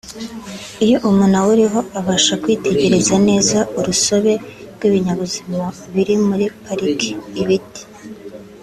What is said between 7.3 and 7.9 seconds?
(ibiti